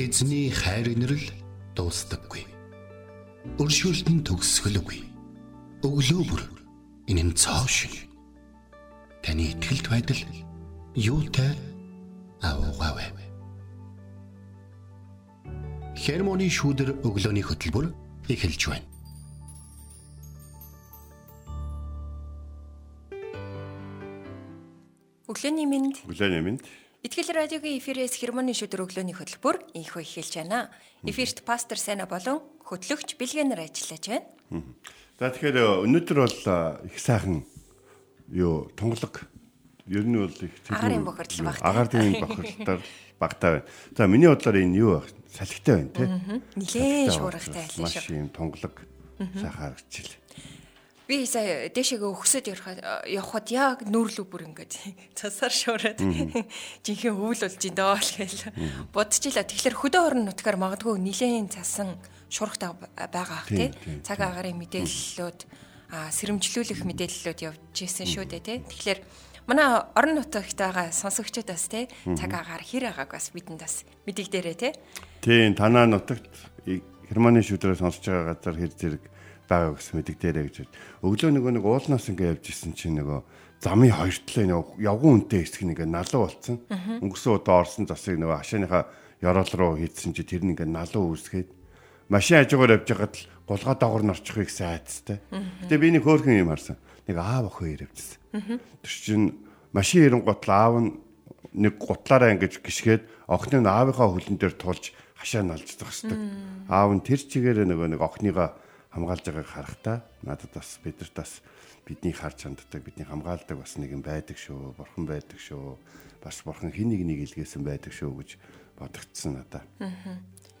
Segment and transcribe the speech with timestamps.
[0.00, 1.26] Эзний хайр инрэл
[1.76, 2.46] дуустдаггүй.
[3.60, 5.00] Өршөөлт нь төгсгөлгүй.
[5.84, 6.42] Өглөө бүр
[7.04, 8.08] энэ нь цоо шиг.
[9.20, 10.22] Таны ихтгэлд байдал
[10.96, 11.52] юутай
[12.40, 13.12] аавгаавэ.
[16.00, 17.92] Хермоны шүүдэр өглөөний хөтөлбөр
[18.32, 18.88] эхэлж байна.
[25.28, 26.60] Өглөөний минь Өглөөний минь
[27.00, 30.68] Итгэл радиогийн эфирээс хермоны шүдэр өглөөний хөтөлбөр инхөө эхэлж байна.
[31.00, 34.28] Эфирт пастор Сайна болон хөтлөгч Билгэнэр ажиллаж байна.
[35.16, 36.36] За тэгэхээр өнөөдөр бол
[36.84, 37.48] их сайхан
[38.28, 39.24] юу тунгалаг
[39.88, 41.64] ер нь бол их Агарын бохирдол багтай.
[41.64, 42.82] Агарын бохирдол
[43.16, 43.64] багтай байна.
[43.96, 45.00] За миний бодлоор энэ юу?
[45.32, 46.04] Салхитай байна тий.
[46.52, 48.12] Нилээн шуургатай айлын Маш шүү.
[48.12, 48.76] юм тунгалаг
[49.40, 50.20] сайхан харагдчихлаа.
[51.10, 52.78] Би сая дэшегээ өгсөд явахад
[53.10, 54.78] явхад яг нүүрлүү бүр ингээд
[55.18, 55.98] цасаар шуураад
[56.86, 59.42] жинхэнэ өвөл болж ин доо л гээл бодчихлаа.
[59.42, 61.98] Тэгэхээр хөдөө орон нутгаар магадгүй нилээн цасан
[62.30, 62.70] шуургатай
[63.10, 63.74] байгаа ах тий.
[64.06, 65.40] Цаг агарын мэдээллүүд
[65.90, 68.58] сэрэмжлүүлэх мэдээллүүд явж ирсэн шүү дээ тий.
[68.70, 69.02] Тэгэхээр
[69.50, 74.54] манай орон нутагт байгаа сонсогчдод бас тий цаг агаар хэр байгааг бас бидэнд бас мэдэгдээрэй
[74.54, 74.72] тий.
[75.26, 76.30] Тийм танаа нутагт
[77.10, 79.02] Германы шүдрээр сонсож байгаа газар хэр зэрэг
[79.50, 80.56] байгаа гэсэн мэдэгдээрэй гэж.
[81.02, 83.20] Өглөө нөгөө нэг уулнаас ингээ явж исэн чинь нөгөө
[83.58, 86.62] замын хоёр нөгөө явган үнтэй хэсэг нэг налуу болцсон.
[87.02, 88.82] Өнгөрсөн удаа орсон засыг нөгөө хашааныхаа
[89.20, 91.50] ёроол руу хийдсэн чи тэр нь ингээ налуу үүсгээд
[92.08, 95.20] машин хажуугаар явж байгаад л гулгаа доогор норчихыг сайдтай.
[95.28, 96.80] Гэтэ би нэг хөөрхөн юм харсан.
[97.04, 98.18] Нэг аав охин ирэвчсэн.
[98.80, 99.26] Тэр чинь
[99.76, 100.90] машин ирэнгуут л аав нь
[101.52, 106.16] нэг гутлаараа ингэж гიშгээд охины нь аавынхаа хөлн дээр тулж хашаа налж зогсдог.
[106.70, 108.56] Аав нь тэр чигээрээ нөгөө нэг охиныгаа
[108.90, 111.40] хамгаалж байгааг харахтаа надад бас бидэрт бас
[111.86, 114.74] бидний харж ханддаг бидний хамгаалдаг бас нэг юм байдаг шүү.
[114.74, 115.78] Бурхан байдаг шүү.
[116.22, 118.30] Бас бурхан хин нэг нэг илгээсэн байдаг шүү гэж
[118.78, 119.62] бодогдсон надаа.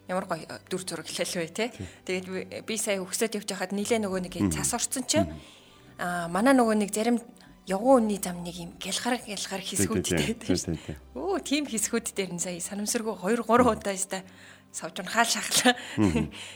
[0.08, 1.70] Ямар гоё дүр зураг хэлэл вэ те.
[2.06, 5.30] Тэгээд би- би сая өгсөд явж байхад нилээ нөгөө нэг цас орсон чинь
[5.98, 7.18] аа манай нөгөө нэг зарим
[7.70, 10.96] явган үнний зам нэг юм гялхар гялхар хэсгүүдтэй Тийм, тийм, тийм.
[11.14, 14.22] Өө тийм хэсгүүд дээр нь сая санамсаргүй 2 3 удаа өстой
[14.72, 15.74] савж хаал шахлаа.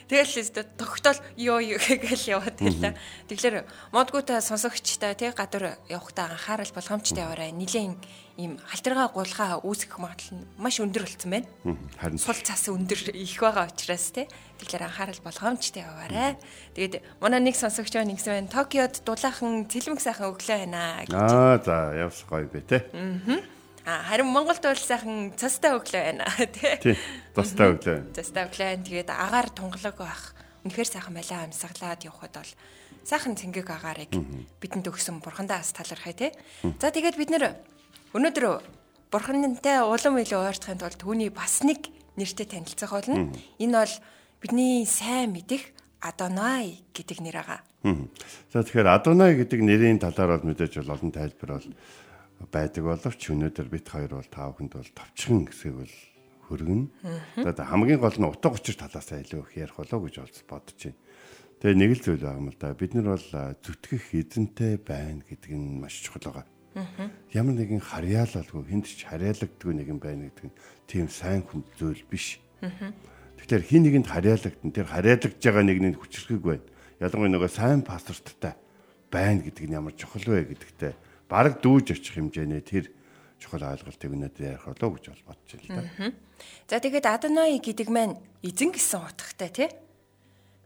[0.08, 2.94] Тэгэл тогтоол ёо ёо гэл яваад гэлээ.
[3.26, 7.50] Тэгэхээр модгүй та сонсогчтой тий гадар явахдаа анхаарал болгоомжтой яваарай.
[7.50, 7.98] Нилийн
[8.38, 11.46] ийм халтргаа гулгаа үүсгэх магадлал нь маш өндөр болсон байна
[12.02, 14.26] Харин сул цас өндөр их байгаа учраас те
[14.58, 16.34] тэгэхээр анхаарал болгоомжтой яваарай.
[16.74, 18.50] Тэгээд манай нэг сонсогч байна гэсэн байна.
[18.50, 21.14] Токиод дулаахан цэлмэг сайхан өглөө байна гэж.
[21.14, 22.78] Аа за явс гоё бэ те.
[23.84, 26.24] А харин Монголд бол сайхан цастай өглөө байна.
[26.56, 26.96] Тий.
[27.36, 28.16] Тустай өглөө.
[28.16, 28.84] Цастай өглөө байна.
[28.88, 30.32] Тэгээд агаар тунгалаг байх.
[30.64, 32.52] Үнэхээр сайхан байлаа амьсгалаад явхад бол
[33.04, 34.12] сайхан цэнгэг агаарыг
[34.64, 36.32] бидэнд өгсөн бурхандаа бас талархая те.
[36.80, 37.52] За тэгээд бид нэр
[38.16, 38.44] өнөөдөр
[39.12, 43.36] бурхантай улам илүү ойртохын тулд түүний бас нэг нэртэй танилцах болно.
[43.60, 43.94] Энэ бол
[44.40, 47.60] бидний сайн мэдих Адонай гэдэг нэр байгаа.
[48.52, 51.68] За тэгэхээр Адонай гэдэг нэрийн талаар бол мэдээж бол олон тайлбар бол
[52.50, 55.94] байдаг боловч өнөөдөр бит хоёр бол таавханд бол товчхон хэсэг бол
[56.48, 56.82] хөргөн.
[57.40, 60.98] За хамгийн гол нь утга учир талаас илүү их ярих болоо гэж олж бодож байна.
[61.60, 62.76] Тэгээ нэг л зүйл байгаа юм л да.
[62.76, 63.28] Бид нар бол
[63.64, 66.46] зүтгэх эзэнтэй байна гэдэг нь маш чухал байгаа.
[67.32, 70.56] Ямар нэгэн харьяалалгүй хүнд ч харьяалагдгүй нэгэн байна гэдэг нь
[70.90, 72.42] тийм сайн хүн зүйл биш.
[72.60, 74.74] Тэгэхээр хин нэгэнд харьяалагдсан.
[74.74, 76.66] Тэр харьяалагдж байгаа нэгний хүчрхэг байна.
[77.00, 78.58] Ялангуяа нөгөө сайн паспорттай
[79.08, 80.92] байна гэдэг нь ямар чухал вэ гэдэгтээ
[81.34, 82.94] бараг дүүж очих хэмжээний тэр
[83.42, 86.14] чухал ойлголтыг өнөөдөр ярих болоо гэж бодож байна л да.
[86.70, 89.70] За тэгээд Адонай гэдэг маань эзэн гэсэн утгатай тий.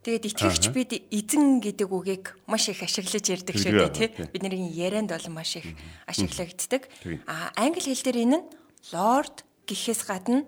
[0.04, 4.08] Тэгээд итгэгч бид эзэн гэдэг үгийг маш их ашиглаж ярьдаг шүү дээ тий.
[4.28, 5.72] Бидний ярианд бол маш их
[6.04, 6.86] ашиглагддаг.
[7.24, 8.46] А англи хэл дээр энэ нь
[8.92, 10.44] lord гэхээс гадна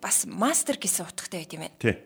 [0.00, 1.78] бас master гэсэн утгатай байт юм байна.
[1.78, 1.96] Тий.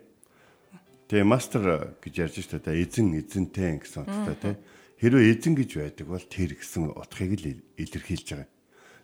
[1.09, 4.55] Тэгээ мастер гэж ярьж штэ та эзэн эзэнтэй гэсэн утгатай тий.
[5.03, 8.51] Хэрвээ эзэн гэж байдаг бол тэр гэсэн утгыг л ил- илэрхийлж байгаа.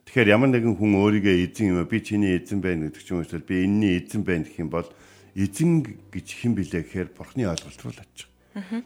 [0.07, 3.27] Тэгэхээр ямар нэгэн хүн өөрийгөө эзэн юм би чиний эзэн байна гэдэг ч юм уу
[3.27, 4.87] эсвэл би энэний эзэн байна гэх юм бол
[5.35, 5.83] эзэн
[6.15, 8.31] гэж хэн билээ гэхээр бурхны ойлголт руу л очих.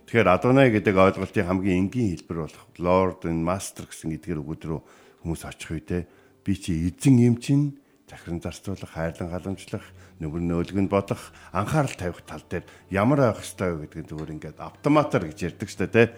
[0.08, 4.80] Тэгэхээр Адонай гэдэг ойлголтын хамгийн энгийн хэлбэр болох Lord and Master гэсэн эдгээр үгүүд рүү
[5.20, 6.02] хүмүүс очих үедээ
[6.42, 7.76] би чи эзэн юм чинь
[8.08, 9.86] захиран зарцуулах, хайрлан халамжлах,
[10.20, 15.32] нөмөр нөөлгөнд бодох, анхаарал тавих тал дээр ямар авах ёстой вэ гэдгийг зүгээр ингээд автоматар
[15.32, 16.12] гэж ярьдаг штэ тэ.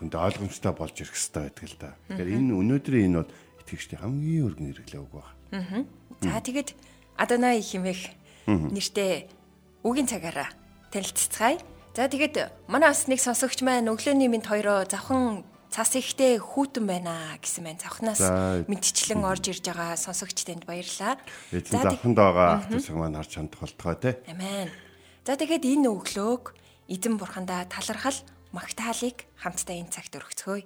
[0.00, 1.90] Хүнд ойлгомжтой болж ирэх ёстой байдаг л да.
[2.10, 3.30] Тэгэхээр энэ өнөөдрийн энэ бол
[3.62, 5.86] итгэгчдийн хамгийн өргөн хэрэглээ үг байна.
[6.20, 6.70] За тэгээд
[7.14, 8.10] Адонай химэх
[8.46, 9.30] нэртэй
[9.86, 10.50] үгийн цагаараа
[10.90, 11.58] танилццгаая.
[11.94, 17.38] За тэгээд манай бас нэг сонсогч маань өглөөний минь хоёроо завхан цас ихтэй хүүтэн байна
[17.38, 17.82] гэсэн байна.
[17.82, 18.62] Цавхнаас За.
[18.66, 21.18] мэдчлэн орж ирж байгаа сонсогч танд баярлалаа.
[21.54, 24.10] Эзэн За, завханд байгаа ахтусаг маань харж хандах болтгой те.
[24.30, 24.70] Амен.
[25.26, 26.54] За тэгээд энэ өглөөг
[26.90, 28.18] эзэн бурхандаа талархал
[28.54, 30.62] магтаалыг хамтдаа энэ цагт өргөцгөөе.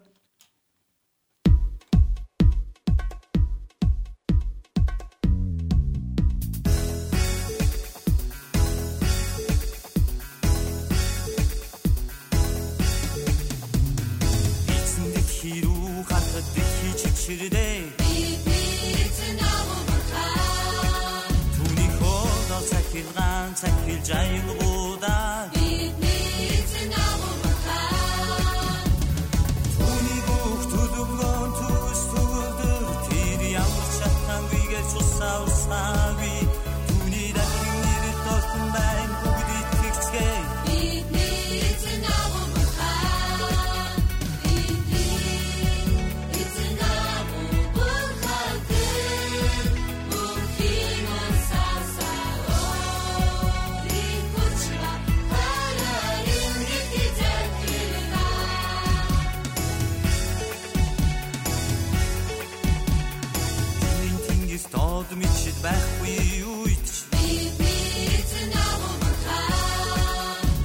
[65.20, 66.18] Мичид байхгүй
[66.54, 66.96] үед ч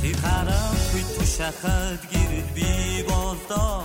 [0.02, 2.70] Тэр харанхуй тушахад гэрэл би
[3.10, 3.82] болдоо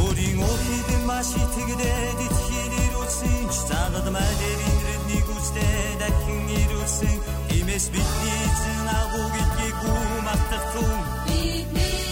[0.00, 7.16] Өөрийн өхид маш итгэдээд итгэхин ирүүлсэн ч цагад малэр инред нэг үстэй дахин ирүүлсэн.
[7.58, 11.00] Имэс бидний эзэн агуу гэдгийг гүмартах түн.
[11.40, 12.05] Эзэнд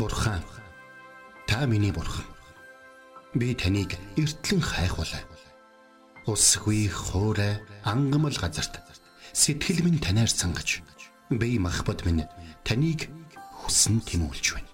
[0.00, 0.40] Бурхан
[1.46, 2.24] та миний бурхан.
[3.34, 5.20] Би таныг эртлэн хайхвалаа.
[6.24, 8.80] Усгүй хоорой ангамл газарт
[9.36, 10.80] сэтгэл минь танаар сангаж
[11.28, 12.24] би махбат минь
[12.64, 13.12] таныг
[13.60, 14.72] хүсн тимүүлж байна.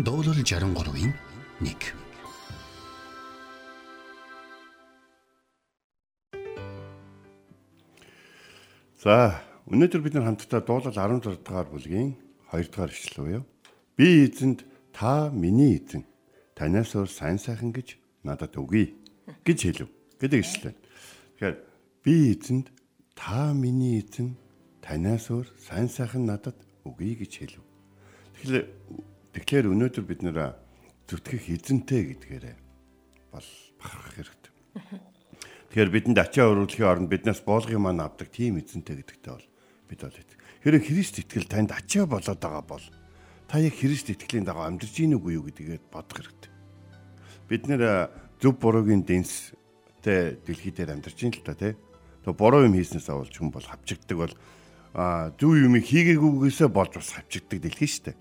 [0.00, 1.12] Дуурал 63-ийн
[1.60, 1.76] 1
[9.04, 12.16] За, өнөөдөр бид нар хамтдаа дуулал 16 дугаар бүлгийн
[12.56, 13.44] 2 дугаар ишлэл буюу
[13.98, 14.62] би эзэнд
[14.94, 16.06] та миний эзэн
[16.54, 18.94] танаас өөр сайн сайхан гэж надад өгье
[19.42, 19.90] гэж хэлв
[20.22, 20.78] гэдэг ишлэл.
[21.34, 21.56] Тэгэхээр
[22.06, 22.70] би эзэнд
[23.18, 24.38] та миний эзэн
[24.78, 26.54] танаас өөр сайн сайхан надад
[26.86, 27.62] өгье гэж хэлв.
[28.38, 28.66] Тэгэхээр
[29.34, 30.54] тэгэхээр өнөөдөр бид нэр
[31.10, 32.56] зүтгэх эзэнтэй гэдгээрээ
[33.34, 33.48] бол
[33.82, 34.52] бахарх хэрэгтэй.
[35.74, 39.48] Тэгэхээр бидэнд ачаа өрүүлэхийн оронд биднээс боолгын маань авдаг тийм эзэнтэй гэдэгтэй бол
[39.90, 40.38] бид бол итгэв.
[40.62, 42.84] Хэрэг Христ итгэл танд ачаа болоод байгаа бол
[43.48, 46.52] та яг Христ итгэлийн дагуу амьдарч ийн үгүй юу гэдгийг бодох хэрэгтэй.
[47.48, 51.72] Бид нэр зөв буруугийн дэнстэй дэлхий дээр амьдарч ийн л та тий.
[52.28, 54.34] То буруу юм хийснээс авалж хүн бол хавчигддаг бол
[54.92, 58.16] а зөв юм хийгээгүйгээсээ болж бас хавчигддаг дэлхий шүү дээ.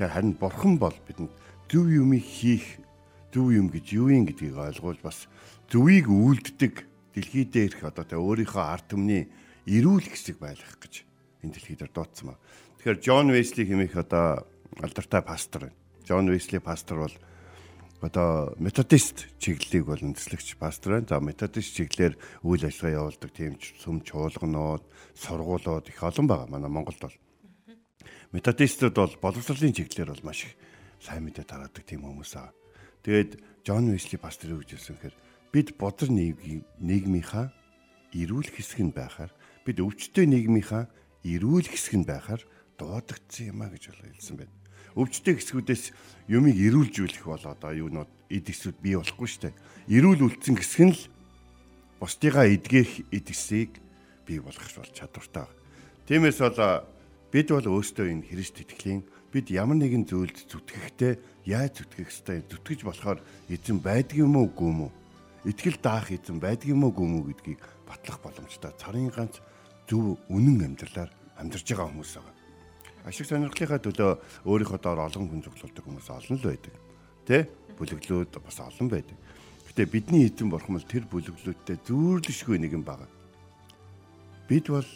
[0.00, 1.32] Тэгэхээр харин бурхан бол бидэнд
[1.68, 2.80] зөв юм хийх
[3.28, 5.28] зөв юм гэж юу юм гэдгийг ойлгуулж бас
[5.68, 9.28] зөвийг үйлддэг дэлхий дээрх одоо тэ өөрийнхөө ард түмний
[9.68, 11.04] эрүүл хэсэг байлгах гэж
[11.44, 12.40] энэ дэлхий дээр дуудсан ба.
[12.80, 14.48] Тэгэхээр Джон Весли хэмээх одоо
[14.80, 15.76] алдартай пастор байна.
[16.06, 17.14] Джон Весли пастор бол
[18.02, 21.08] одоо методист чиглэлийг бол үндэслэгч пастор байна.
[21.08, 24.82] За методист чиглэлээр үйл ажиллагаа явуулдаг тийм сүм чуулганууд,
[25.14, 27.16] сургуулиуд их олон байгаа манай Монголд бол.
[28.32, 30.56] Методистууд бол боловсролын чиглэлээр бол маш их
[30.98, 32.50] сайн мэдээ тараадаг тийм хүмүүс аа.
[33.06, 35.18] Тэгээд Джон Весли пастор юу гэж хэлсэн хэрэг
[35.52, 37.52] бид бодор нийгмийнхаа
[38.14, 39.30] эрүүл хэсэг нь байхаар
[39.62, 40.88] бид өвчтөе нийгмийнхаа
[41.22, 42.42] эрүүл хэсэг нь байхаар
[42.78, 44.61] дуудагдсан юм а гэж хэлсэн байна.
[44.96, 45.84] Өвчтөе хэсгүүдээс
[46.28, 49.54] юмыг эрүүлжүүлэх бол одоо юунууд эд эсүүд бий болохгүй шүү дээ.
[49.96, 51.02] Эрүүл үлдсэн хэсэг нь л
[52.00, 53.80] бусдыгаа эдгэх эд эсийг
[54.26, 55.46] бий болгох бол чадвартай.
[56.08, 56.84] Тиймээс бол
[57.32, 59.00] бид бол өөрсдөө энэ Христ итгэлийн
[59.32, 61.12] бид ямар нэгэн зүйлд зүтгэхдээ
[61.48, 63.18] яаж зүтгэх ёстой зүтгэж болохоор
[63.48, 64.92] эзэн байдаг юм уу үгүй юм уу
[65.48, 68.70] итгэл даах эзэн байдаг юм уу гүмүү гэдгийг батлах боломжтой.
[68.78, 69.42] Царын ганц
[69.88, 72.31] зөв үнэн амьдралаар амьдарч байгаа хүмүүс байгаа.
[73.02, 76.74] Ашиг сонирхлынхаа төлөө өөрийнхөө доор олон хүн зөвлөлдөг хүмүүс олон л байдаг.
[77.26, 77.50] Тэ?
[77.74, 79.18] Бүлэглүүд бас олон байдаг.
[79.66, 83.10] Гэтэ бидний эзэн бурхан бол тэр бүлэглүүдтэй зүүрлэшгүй нэгэн байгаа.
[84.46, 84.86] Бид бол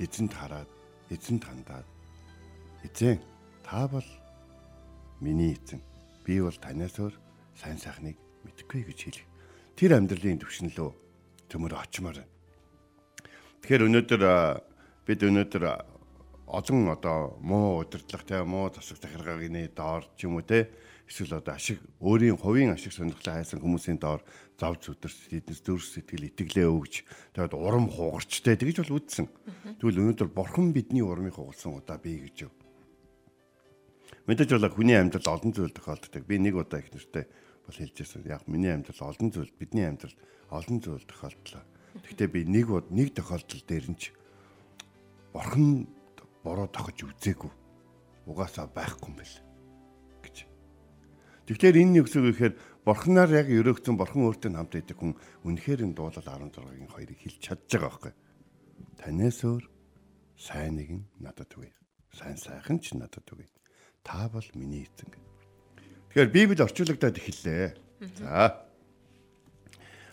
[0.00, 0.70] эзэнт хараад,
[1.12, 1.88] эзэнт хандаад
[2.86, 3.20] эзэн
[3.64, 4.06] та бол
[5.20, 5.82] миний эзэн.
[6.24, 7.14] Би бол танаас өөр
[7.58, 9.26] сайн сайхныг мэдэхгүй гэж хэлэх.
[9.76, 10.90] Тэр амьдралын төвшнлөө
[11.50, 12.32] төмөр очимоор байна.
[13.60, 14.22] Тэгэхээр өнөөдөр
[15.06, 15.64] бид өнөөдөр
[16.46, 20.70] олон одоо муу удирдлага те муу засаг захиргаагийн доор ч юм уу те
[21.10, 24.22] эсвэл одоо ашиг өөрийн хувийн ашиг сонирхлоо хайсан хүмүүсийн доор
[24.58, 27.02] зав зүдэрс эднес дөрс сэтгэл итгэлээ өгж
[27.34, 29.26] тэгээд урам хугарчтай тэгж бол үдсэн.
[29.78, 32.52] Тэгвэл өнөөдөр бурхан бидний урамыг хугалсан удаа бий гэж юу.
[34.26, 36.22] Мэдээж бол хүний амьдрал олон зүйл тохиолддог.
[36.26, 37.30] Би нэг удаа их нэртэй
[37.62, 38.22] бол хэлж байсан.
[38.26, 40.14] Яг миний амьдрал олон зүйл бидний амьдрал
[40.50, 41.62] олон зүйл тохиолдлоо.
[42.02, 44.10] Гэхдээ би нэг нэг тохиолдол дээр нь ч
[45.30, 45.86] бурхан
[46.46, 47.50] бороо тохиж үзээгүй.
[48.30, 49.34] Угаасаа байхгүй юм бэл
[50.22, 50.36] гэж.
[51.50, 52.54] Тэгэхээр энэ нэг зүйл ихээр
[52.86, 57.66] бурханаар яг өрөөгцөн бурхан өөртөө хамт идэг хүн үнэхээр энэ дуулал 16-гийн 2-ыг хэлж чадж
[57.66, 58.14] байгаа байхгүй.
[59.02, 59.64] Танаас өөр
[60.38, 61.70] сайн нэг нь надад үгүй.
[62.14, 63.50] Сайн сайхан ч надад үгүй.
[64.06, 65.34] Та бол миний эзэн гэдэг.
[66.14, 67.66] Тэгэхээр Библи орчуулагдаад эхэллээ.
[68.22, 68.62] За.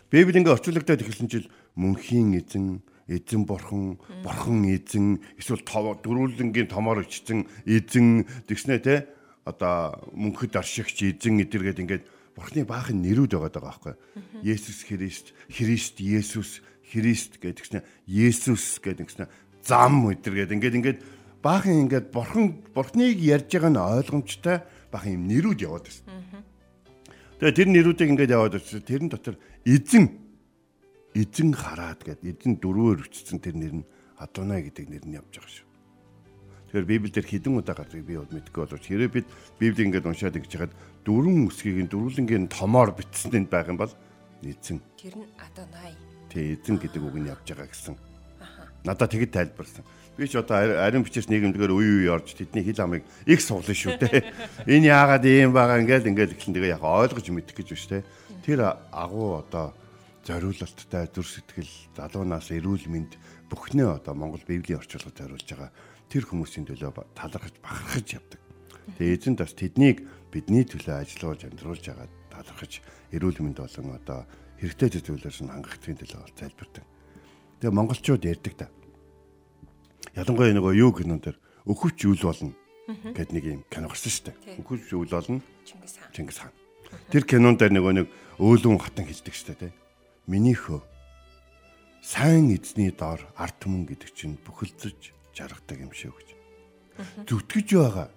[0.10, 1.48] Библи ингээ орчуулагдаад эхэлсэн чил
[1.78, 9.08] мөнхийн эзэн, эзэн бурхан, бурхан эзэн, эсвэл дөрвөлнгийн томоор ичсэн эзэн тэгснэ те
[9.44, 12.04] одоо мөнхөд аршигч эзэн эдэргээд ингээд
[12.36, 13.94] бурхны баахан нэрүүд байгаа байгаа байхгүй.
[14.42, 19.28] Есүс Христ, Христ Есүс, Христ гэдэг чинь Есүс гэдэг чинь
[19.62, 21.00] зам эдэргээд ингээд ингээд
[21.44, 24.58] баахан ингээд бурхан бурхныг ярьж байгаа нь ойлгомжтой
[24.88, 26.08] бахан юм нэрүүд яваад байсан.
[27.44, 28.80] Тэгээ тэр нэрүүдийг ингээд яваад байсан.
[28.80, 29.36] Тэрэн дотор
[29.68, 30.23] эзэн
[31.14, 33.86] эзэн хараад гэд эзэн дөрвөөр өчсөн тэр нэр нь
[34.18, 35.68] Адонай гэдэг нэр нь явж байгаа шүү.
[36.74, 39.28] Тэгэхээр Библиэлд хідэн удаа гардаг би бол мэдгүй боловч хэрэв бид
[39.62, 40.74] Библийг ингээд уншаад ингэж хаад
[41.06, 43.94] дөрвөн үсгийг дөрвөлнгийн томоор бичсэнд байх юм бол
[44.42, 44.82] эзэн.
[44.98, 45.94] Тэр нь Адонай.
[46.34, 47.94] Тэ эзэн гэдэг үг нь явж байгаа гэсэн.
[48.84, 49.86] Надад тэгэд тайлбарсан.
[50.18, 53.98] Би ч одоо ариун бичээс нийгэмдгээр үе үе орж тэдний хил амыг их суглаа шүү
[54.02, 54.34] дээ.
[54.66, 58.06] Энэ яагаад ийм байгаа ингээд ингээд ихлэн тэгээ яг ойлгож мэдэх гэж биш те.
[58.46, 59.74] Тэр агуу одоо
[60.24, 63.20] зориулалттай зүр сэтгэл залуунаас эрүүл мэнд
[63.52, 65.72] бүхнээ одоо Монгол Библийн орчуулгад зориулж байгаа
[66.08, 68.40] тэр хүмүүсийн төлөө талархаж бахархаж явдаг.
[68.96, 72.80] Тэгээ эзэн бас тэднийг бидний төлөө ажиллаж амьдруулж байгаа талархаж
[73.12, 74.20] эрүүл мэнд болон одоо
[74.64, 76.86] хэрэгтэй зүйлээс нь хангахын төлөө залбирдаг.
[77.60, 78.68] Тэгээ монголчууд ярьдаг та
[80.16, 82.54] ялангуяа нөгөө юу кинон дээр өхөвч үйл болно
[83.12, 84.62] гэд нэг юм кино гарсан шүү дээ.
[84.62, 86.12] Өхөвч үйл болно Чингис хаан.
[86.14, 86.54] Чингис хаан.
[87.10, 89.83] Тэр кинон дээр нөгөө нэг өөлөн хатан хэлдэг шүү дээ.
[90.28, 90.80] Миний хөө
[92.00, 96.30] сайн эзний доор арт түмэн гэдэг чинь бүхэлдэж жаргадаг юм шиг гэж.
[97.28, 98.08] Зүтгэж байгаа,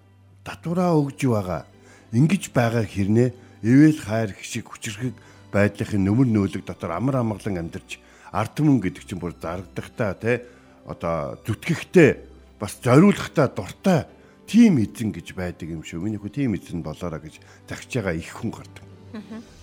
[0.47, 1.67] татвараа өгж байгаа,
[2.15, 3.29] ингэж байгаа хэрнээ
[3.63, 5.15] эвэл хайр хшиг хүчрхэг
[5.51, 7.99] байдлын нөмөр нөөлөг дотор амар амгалан амьдарч
[8.31, 10.47] арт түмэн гэдэг чинь бүр зарагдахтаа те
[10.87, 12.23] одоо зүтгэхтэй
[12.59, 14.07] бас зориулахтай дуртай
[14.47, 15.99] тим эзэн гэж байдаг юм шүү.
[15.99, 18.85] Миний хүү тим эзэн болоорой гэж загч байгаа их хүн гардаг.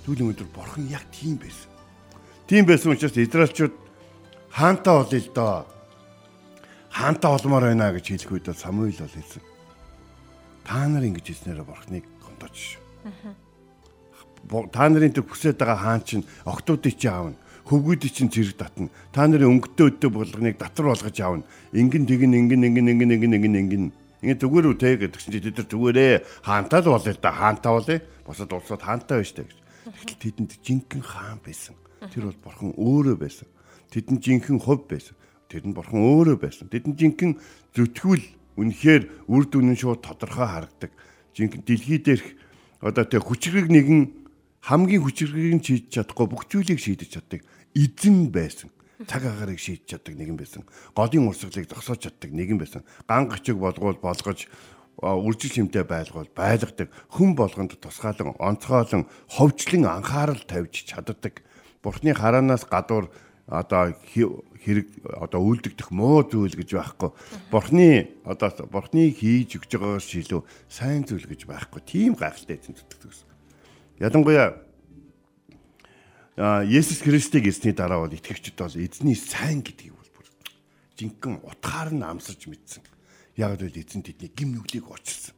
[0.04, 1.73] Түүний өдөр бурхан яг тийм байсан.
[2.46, 3.72] Тийм байсан учраас Израильчууд
[4.50, 5.66] хаантаа болъё л доо.
[6.90, 9.42] Хаантаа олмоор байна гэж хэлэх үед Самуил бол хэлсэн.
[10.64, 12.78] Та нар ингэж хэлснээр бурхныг гондож.
[14.72, 18.92] Та нарын төв хүсэж байгаа хаан чинь октоодыг чи аавна хөвгүүдийг чинь зэрэг татна.
[19.12, 21.48] Та нарын өнгөтэй өдөө булганыг татвар болгож аавна.
[21.72, 23.84] Ингэн тэгин ингэн ингэн ингэн ингэн ингэн ингэн
[24.20, 28.04] ингэ зүгээр үү те гэдэг чинь тэд нар зүгээрээ хаантаа л болъё да хаантаа болъё.
[28.24, 29.56] Босод улсууд хаантаа байна штэ гэж.
[29.84, 31.76] Тэгтэл тэдэнд жинхэнэ хаан байсан.
[32.10, 33.48] Тэр бол бурхан өөрөө байсан.
[33.92, 35.16] Тэдэнд жинхэнэ хувь байсан.
[35.48, 36.66] Нь бурхан өөрөө байсан.
[36.68, 37.38] Тэдэнд жинхэнэ
[37.76, 38.24] зүтгүүл
[38.58, 40.90] үнэхээр үр дүн нь шууд тодорхой харагдаг.
[41.34, 42.26] Жинхэнэ дэлхий дээрх
[42.84, 44.12] одоо тэг хүчрэг нэгэн
[44.64, 47.40] хамгийн хүчрхийг нь шийдэж чадахгүй бүх зүйлийг шийдэж чаддаг
[47.72, 48.70] эзэн байсан.
[49.08, 50.62] Цаг агаарыг шийдэж чаддаг нэгэн байсан.
[50.94, 52.82] Голын урсгалыг зогсоож чаддаг нэгэн байсан.
[53.08, 54.46] Ган гачиг болгоул болгож
[55.02, 61.42] үржил хэмтэй байлгуул байлгадаг хүн болгонд тусгаалan онцгойлон ховчлон анхаарал тавьж чаддаг.
[61.84, 63.12] Бурхны хараанаас гадуур
[63.46, 67.12] одоо хэрэг одоо үйлдэгдэх муу зүйл гэж байхгүй.
[67.52, 70.40] Бурхны одоо бурхны хийж өгч байгаагаас илүү
[70.72, 71.80] сайн зүйл гэж байхгүй.
[71.84, 73.28] Тийм гайхалтай эзэн зүтгэдэг гэсэн.
[74.00, 74.56] Ялангуяа
[76.64, 80.26] Есүс Христийг эзний дараа бол итгэгчд бол эзний сайн гэдгийг бол бүр
[80.96, 82.82] жинхэнэ утгаар нь амсарч мэдсэн.
[83.36, 85.36] Яг л эзэн тэдний гим нүглийг очилсан.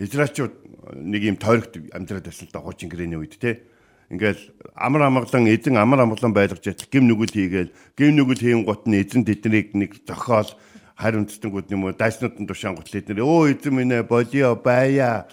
[0.00, 3.62] Израильчууд нэг юм тойрогт амьдраад байсан л да хуучин гэрээний үед те.
[4.06, 4.38] Ингээл
[4.78, 9.02] амар амгалан эзэн амар амгалан байлгаж ятл гим нүгэл хийгээл гим нүгэл хийн гут нь
[9.02, 10.54] эзэн тэднийг нэг зохиол
[10.96, 13.26] үндэстэнүүд юм уу дайснууд нь тушаан гутал эднэр.
[13.26, 15.26] Өө эзэн минь болио байя.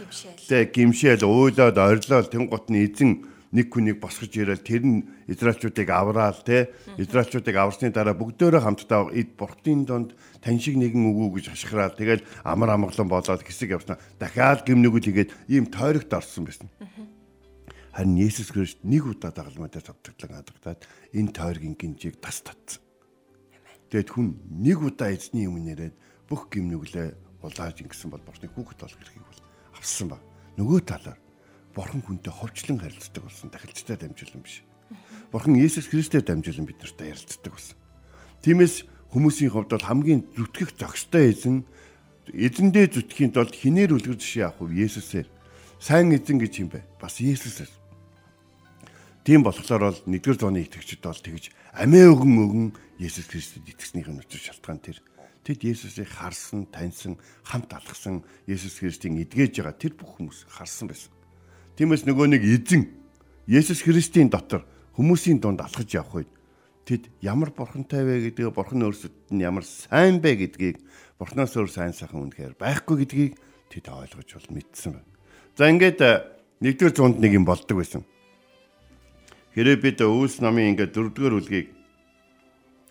[0.49, 3.11] Тэ гимшээл уйлаад орилол тэн гут нь эзэн
[3.53, 9.37] нэг хүнийг босгож ирээл тэр нь израилчуудыг авраал те израилчуудыг аварсны дараа бүгдөө хамтдаа эд
[9.37, 14.01] бурхтын донд тань шиг нэгэн өгөө гэж хашгираал тэгэл амар амгалан болоод хэсэг явснаа.
[14.17, 16.67] Дахиад гимнүгэл игээд ийм тойрогт орсон байсан.
[17.93, 20.81] Харин Есүс Христ нэг удаа дагалмайдаа цогцоглон хадагтаад
[21.13, 22.81] энэ тойргийн гинжийг тас татсан.
[23.93, 25.93] Тэгэд хүн нэг удаа эзний юм нэрээд
[26.25, 27.13] бүх гимнүглээ
[27.45, 29.41] улааж ингэсэн бол бурхны хүүхэд болох эрхийг бол
[29.77, 30.17] авсан ба.
[30.57, 31.21] Нөгөө талаар
[31.77, 34.65] бурхан хүнтэй ховчлон харилцдаг болсон тахилчтай дамжуулан биш.
[35.29, 37.77] Бурхан Иесус Христээр дамжуулан бид нартай ярилцдаг болсон.
[38.41, 41.61] Тиймээс хүмүүсийн хувьд бол хамгийн зүтгэх зохистой эзэн
[42.33, 44.89] эзэндээ зүтгэхийн тулд хинээр үлгэр жишээ авах вэ?
[44.89, 45.29] Есүсээр.
[45.77, 46.81] Сайн эзэн гэж юм бэ?
[46.97, 47.82] Бас Есүсээр.
[49.23, 52.67] Тийм болохоор бол 1-р зууны итгэгчид бол тэгж амиа өгөн өгөн
[52.99, 54.99] Есүс Христэд итгэснийхэн учир шалтгаан тэр.
[55.47, 57.15] Тэд Есүсийг харсан, таньсан,
[57.47, 61.11] хамт алхсан Есүс Христийн эдгэж байгаа тэр бүх хүмүүс харсан байсан.
[61.79, 62.83] Тиймээс нөгөө нэг эзэн
[63.47, 64.67] Есүс Христийн дотор
[64.99, 66.31] хүмүүсийн дунд алхаж явх үед
[66.83, 70.83] тэд ямар бурхантай вэ гэдгийг бурхан өөрсдөд нь ямар сайн бэ гэдгийг
[71.15, 73.39] бурхноос өөр сайн сайхан үнэхээр байхгүй гэдгийг
[73.71, 75.11] тэд ойлгож бол мэдсэн байна.
[75.55, 75.99] За ингээд
[76.59, 78.03] нэгдүгээр зуунд нэг юм болдог байсан.
[79.53, 81.67] Хэрэг бид Үүс намын ингээд дөрөвдүгээр үлгийг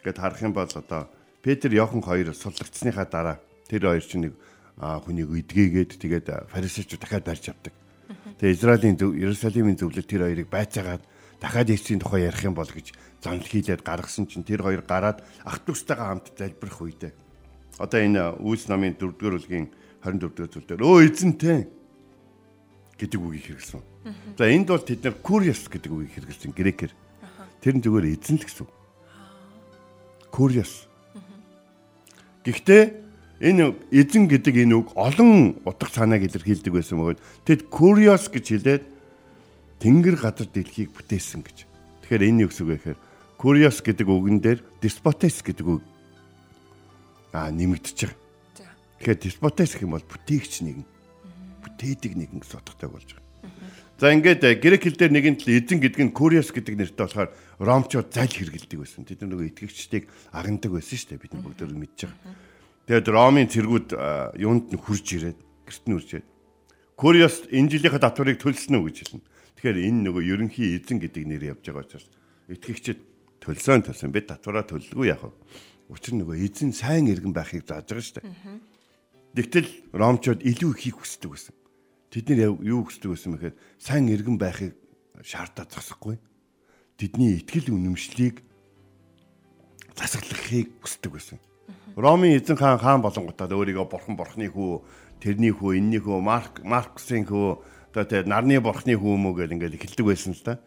[0.06, 1.10] гэд харах юм бол одоо
[1.42, 4.34] Петр Йохан хоёр суллагдсныхаа дараа тэр хоёр чинь нэг
[4.78, 7.74] хүнийг эдгээгээд тэгээд фарисеучуд дахиад барьж авдаг.
[8.38, 11.02] Тэгээд Израилийн зөв Иерусалимын зөвлөлд тэр хоёрыг байцаагаад
[11.42, 15.58] дахиад Есүсийн тухай ярих юм бол гэж занл хийлээд гаргасан чинь тэр хоёр гараад ах
[15.66, 17.12] トゥ стайгаа хамт залбирх үедээ.
[17.82, 19.66] Одоо энэ Үүс намын 4-р бүлгийн
[20.06, 21.81] 24-р зүйлээр өө эзэнтэй
[22.98, 23.82] гэдэг үгийг хэрэглэсэн.
[24.38, 26.92] За энд бол тэд нар curious гэдэг үгийг хэрэглэсэн грекээр.
[27.62, 28.72] Тэр нь зүгээр эзэн л гэсэн үг.
[30.32, 30.90] Curious.
[32.42, 32.82] Гэхдээ
[33.42, 38.84] энэ эзэн гэдэг энэ үг олон утга санааг илэрхийлдэг байсан бөгөөд тэд curious гэж хэлээд
[39.78, 41.66] тэнгэр газар дэлхийг бүтээсэн гэж.
[42.06, 43.00] Тэгэхээр энэ юу гэсэн үг вэ гэхээр
[43.38, 45.82] curious гэдэг үгэн дээр despotes гэдэг үг
[47.34, 48.18] аа нэмэгдэж байгаа.
[49.02, 50.86] Тэгэхээр despotes гэх юм бол бүтээгч нэгэн.
[51.76, 53.32] Бүтээдэг нэгэн гэсэн утгатай болж байгаа.
[54.02, 57.30] За ингээд грек хэл дээр нэгэн тал эзэн гэдэг нь curious гэдэг нэртэй болохоор
[57.62, 59.06] ромчууд зал хэргэлдэг байсан.
[59.06, 62.34] Тэд нөгөө итгэгчдийг агандаг байсан шүү дээ бид бүгд мэдж байгаа.
[62.90, 63.88] Тэгээд ромын цэргүүд
[64.42, 66.26] юунд нь хурж ирээд гэрт нь үржээд
[66.98, 69.26] curious энэ жилийнхаа татварыг төлсөн үү гэж хэлнэ.
[69.58, 72.06] Тэгэхээр энэ нөгөө ерөнхий эзэн гэдэг нэр явж байгаа учраас
[72.50, 72.98] итгэгчд
[73.42, 75.34] төлсөн төлсөн бид татвараа төлөлгүй яах вэ?
[75.94, 78.34] Учир нь нөгөө эзэн сайн иргэн байхыг зааж байгаа шүү дээ.
[79.34, 81.54] Тэгтэл ромчууд илүү ихийг хүсдэг байсан.
[82.12, 84.76] Тэд нэр юу хүсдэг байсан бэхээр сайн иргэн байхыг
[85.24, 86.20] шаардаад зогсохгүй.
[87.00, 88.44] Тэдний итгэл үнэмшлийг
[89.96, 91.38] засаглахыг хүсдэг байсан.
[91.96, 94.84] Ромын эзэн хаан хаан болонготаа өөрийгөө бурхан бурхны хүү,
[95.24, 99.76] тэрний хүү, энэний хүү, Марк Марксын хүү, одоо тэр нарны бурхны хүү мүү гэл ингээд
[99.76, 100.60] эхэлдэг байсан л да.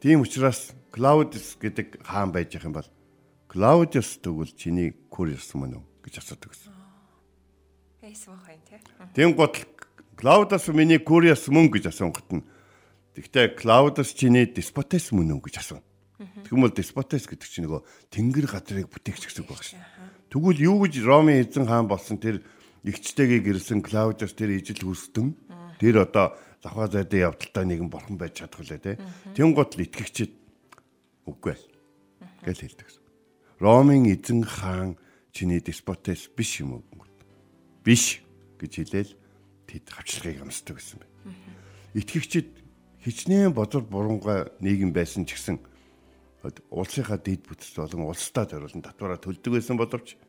[0.00, 2.88] Тийм учраас Клаудиус гэдэг хаан байж их юм бол
[3.48, 6.72] Клаудиус тэгвэл чиний Куриус мөн үү гэж асуудаг гэсэн.
[8.00, 8.80] Эйс мөн хайн тий.
[9.12, 9.36] Тийм
[10.22, 12.46] гот Клаудиус миний Куриус мөн гэж асуунгот нь
[13.18, 15.82] Тэгвэл Клаудус чиний деспотес мөн үү гэж асууна.
[16.46, 17.82] Тэгмэл деспотес гэдэг чинь нөгөө
[18.14, 19.82] тэнгэр газрыг бүтээгч гэсэн үг байна шээ.
[20.30, 22.38] Тэгвэл юу гэж Ромын эзэн хаан болсон тэр
[22.86, 25.34] игчтэйгээ гэрсэн Клаудус тэр ижил хүсдэн
[25.82, 29.02] тэр одоо завхаа зайдаа явдалтай нэгэн бурхан байж чадах лээ те.
[29.34, 30.30] Тэн гот л итгэгчид
[31.26, 31.66] үгүй л
[32.46, 32.88] гэж хэлдэг.
[33.58, 34.94] Ромын эзэн хаан
[35.34, 36.86] чиний деспотес биш юм уу?
[37.82, 38.22] Биш
[38.62, 39.12] гэж хэлээл
[39.72, 41.36] тэд хавчлагыг амсдаг гэсэн байна.
[41.96, 42.48] Итгэгчид
[43.00, 45.56] хичнээн бодол бурууга нийгэм байсан ч гэсэн
[46.68, 50.20] улсынхаа дэд бүтц болон улстай зориулсан татвараа төлдөг байсан боловч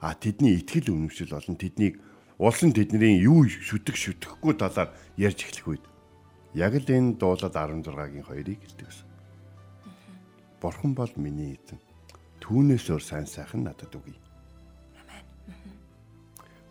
[0.00, 2.00] а тэдний итгэл үнэмшил болон тэднийг
[2.40, 5.84] улсын тэдний юу шүтэх шүтэхгүй талаар ярьж эхлэх үед
[6.56, 9.08] яг л энэ дуулаад 16-гийн хоёрыг хэлдэг гэсэн.
[10.60, 11.80] Бурхан бол миний эзэн.
[12.40, 14.16] Түүнээс өөр сайн сайхан надад үгүй.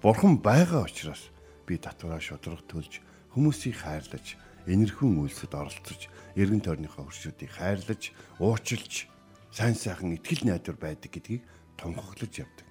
[0.01, 1.29] Бурхан байгаа учраас
[1.69, 3.05] би татвараа шудраг төлж
[3.37, 4.33] хүмүүсийг хайрлаж
[4.65, 9.05] энэрхэн үйлсэд оролцож, эргэн тойрныхоо хөршүүдийг хайрлаж, уучлж,
[9.53, 11.45] сайн сайхан итгэл найдвар байдаг гэдгийг
[11.77, 12.65] тунхаглаж явдаг.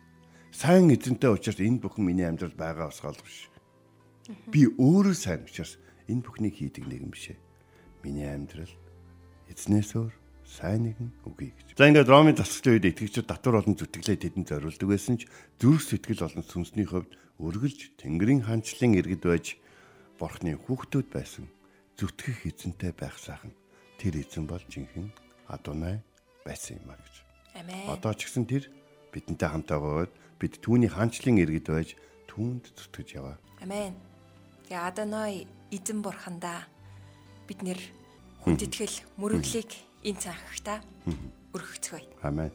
[0.51, 3.47] Сайн эзэнтэй учраас энэ бүхэн миний амьдрал байгаа усгаал биш.
[4.51, 5.79] Би өөрөө сайн учраас
[6.11, 7.39] энэ бүхнийг хийдэг нэгэн бишээ.
[8.03, 8.75] Миний амьдрал
[9.47, 10.15] эзнээс өөр
[10.49, 11.77] сайн нэгэн үгүй гэж.
[11.77, 15.29] За ингээд Ромын тасгалын үед итгэгчид татвар болон зүтгэлээ тэдэнд зориулдаг байсан ч
[15.61, 19.47] зүрх сэтгэл болон сүнсний хувьд өргөлж Тэнгэрийн хаанчлалын иргэд байж
[20.17, 21.47] Бурхны хүүхдүүд байсан
[22.01, 23.53] зүтгэх эзэнтэй байх сайхан
[24.01, 25.13] тэр эзэн бол жинхэнэ
[25.53, 26.01] Адонай
[26.43, 27.15] байсан юм а гэж.
[27.55, 27.87] Амен.
[27.93, 28.73] Одоо ч гэсэн тэр
[29.13, 31.95] бидэнтэй хамтаа байгаад бид түүний хаанчлалын иргэд байж
[32.27, 33.37] түүнд зүтгэж яваа.
[33.61, 33.95] Амен.
[34.67, 36.67] Тэгээ Адонай эзэн бурхандаа
[37.47, 37.81] бид нэр
[38.43, 40.79] хүндэтгэл мөрөглийг энэ цагта
[41.55, 42.23] өргөцгөөе.
[42.23, 42.53] Амен.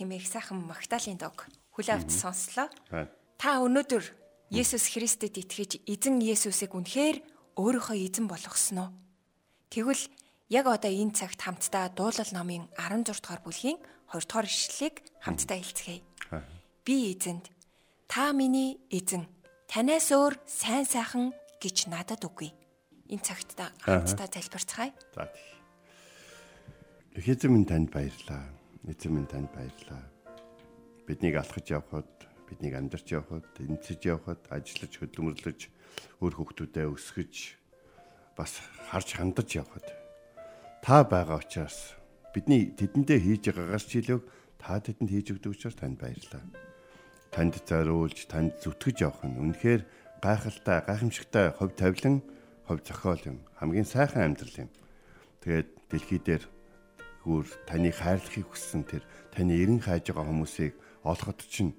[0.00, 1.44] Хэмээх сайхан Магдалины дог
[1.76, 2.72] хүл авч сонслоо.
[3.36, 4.04] Та өнөөдөр
[4.48, 7.20] Есүс Христэд итгэж эзэн Есүсийг үнэхээр
[7.60, 8.88] өөрийнхөө эзэн болгосноо.
[9.68, 10.08] Тэгвэл
[10.48, 16.02] яг одоо энэ цагт хамтдаа дуулал номын 16 дугаар бүлгийн 2 дугаар ишлэлийг хамтдаа хэлцгээе.
[16.82, 17.52] Би эзэнд
[18.08, 19.28] та миний эзэн
[19.68, 22.50] танаас өөр сайн сайхан гэж надад үгүй.
[23.12, 24.90] Энэ цагт та хамтдаа залбирцгаая.
[25.12, 25.60] За тийм.
[27.14, 28.59] Эзэн минь танд баярлаа.
[28.88, 30.02] Эзэн минь танд баярлаа.
[31.06, 32.08] Биднийг алхаж явхад,
[32.48, 35.60] биднийг амьдарч явхад, эмчиж явхад, ажиллаж, хөдөлмөрлөж,
[36.20, 37.60] өөр хүүхдүүдэд өсгөж
[38.38, 40.00] бас харж хандаж явхад
[40.80, 41.92] та байгаа учраас
[42.32, 44.24] бидний тэдэндээ хийж байгаа гарчлыг
[44.56, 46.44] та тэдэнд хийж өгдөг учраас танд баярлалаа.
[47.30, 49.82] Танд зориулж, танд зүтгэж явах нь үнэхээр
[50.24, 52.24] гайхалтай, гайхамшигтай хувь тавилан,
[52.66, 53.38] хувь зохиол юм.
[53.60, 54.70] Хамгийн сайхан амьдрал юм.
[55.44, 56.42] Тэгээд дэлхий дээр
[57.24, 59.02] гүр таны хайрлахыг хүссэн тэр
[59.34, 61.76] таны эрен хайж байгаа хүмүүсийг олоход чинь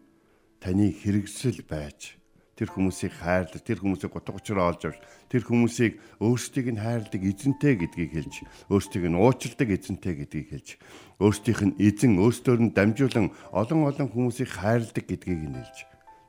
[0.61, 2.21] таны хэрэгсэл байж
[2.61, 5.01] тэр хүмүүсийг хайрлах, тэр хүмүүсийг гутга учраа олж авч,
[5.33, 8.35] тэр хүмүүсийг өөрсдийг нь хайрладаг эзэнтэй гэдгийг хэлж,
[8.69, 10.69] өөрсдийг нь уучладаг эзэнтэй гэдгийг хэлж,
[11.17, 15.77] өөрсдийнх нь эзэн өөрсдөр нь дамжуулан олон олон хүмүүсийг хайрладаг гэдгийг нь хэлж.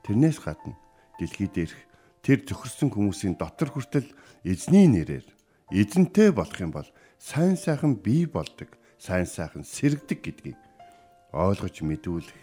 [0.09, 0.73] Тэрнээс гадна
[1.21, 1.77] дэлхий дээрх
[2.25, 4.09] тэр зөвхөрсөн хүмүүсийн дотор хүртэл
[4.41, 5.29] эзний нэрээр
[5.69, 6.89] эзэнтэй болох юм бол
[7.21, 10.59] сайн сайхан бий болдог сайн сайхан сэргдэг гэдгийг
[11.35, 12.39] ойлгож мэдүүлэх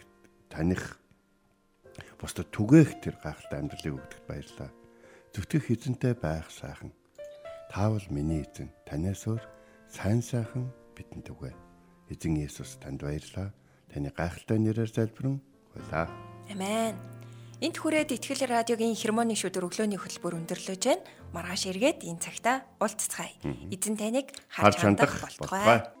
[0.53, 1.01] таних
[2.21, 4.69] бусдад түгээх тэр гайхалтай амьдралыг өгдөгт баярлаа.
[5.33, 6.93] Зүтгэх эзэнтэй байх сайхан.
[7.73, 9.41] Таавал миний эзэн танаас өөр
[9.89, 11.49] сайн сайхан бидэнд үгүй.
[12.13, 13.49] Эзэн Есүс танд баярлаа.
[13.89, 15.41] Таны гайхалтай нэрээр залбирэн
[15.73, 16.05] хуйлаа.
[16.53, 16.93] Амен.
[17.57, 21.05] Энт хүрээд Итгэл радиогийн хермоны шүдэр өглөөний хөтөлбөр өндөрлөж байна.
[21.33, 23.33] Маргааш эргээд энэ цагта уулзцгаая.
[23.73, 26.00] Эзэн таныг харж хандах болтугай.